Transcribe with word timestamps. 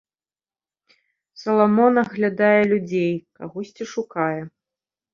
Саламон 1.41 1.95
аглядае 2.05 2.51
людзей, 2.75 3.13
кагосьці 3.41 3.83
шукае. 3.97 4.41